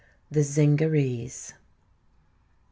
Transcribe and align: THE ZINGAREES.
THE 0.31 0.41
ZINGAREES. 0.41 1.53